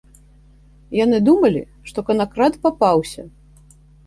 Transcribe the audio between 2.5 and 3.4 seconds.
папаўся.